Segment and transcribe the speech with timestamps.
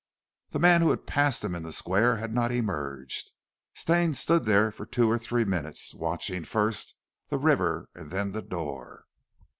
[0.49, 3.29] The man who had passed him in the Square had not emerged.
[3.75, 6.95] Stane stood there for two or three minutes watching first
[7.27, 9.05] the river and then the door.